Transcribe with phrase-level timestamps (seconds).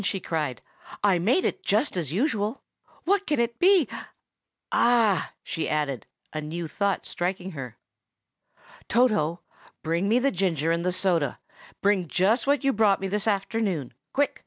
[0.03, 0.63] she cried.
[1.03, 2.63] "I made it just as usual.
[3.03, 3.87] What can it be?
[4.71, 7.77] Ah!" she added, a new thought striking her.
[8.87, 9.41] "Toto,
[9.83, 11.37] bring me the ginger and the soda;
[11.83, 13.93] bring just what you brought me this afternoon.
[14.11, 14.39] Quick!